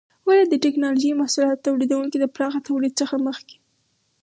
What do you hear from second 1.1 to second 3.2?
محصولاتو تولیدونکي د پراخه تولید څخه